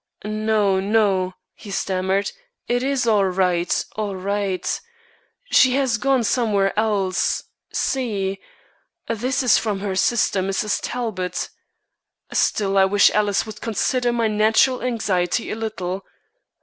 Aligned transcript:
"No, 0.25 0.79
no," 0.79 1.35
he 1.53 1.69
stammered; 1.69 2.31
"it 2.67 2.81
is 2.81 3.05
all 3.05 3.25
right, 3.25 3.85
all 3.95 4.15
right. 4.15 4.81
She 5.51 5.75
has 5.75 5.99
gone 5.99 6.23
somewhere 6.23 6.73
else. 6.75 7.43
See. 7.71 8.39
This 9.07 9.43
is 9.43 9.59
from 9.59 9.81
her 9.81 9.95
sister, 9.95 10.41
Mrs. 10.41 10.79
Talbot. 10.81 11.49
Still, 12.33 12.79
I 12.79 12.85
wish 12.85 13.11
Alice 13.11 13.45
would 13.45 13.61
consider 13.61 14.11
my 14.11 14.27
natural 14.27 14.81
anxiety 14.81 15.51
a 15.51 15.55
little." 15.55 16.03